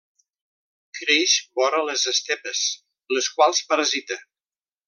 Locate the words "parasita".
3.73-4.23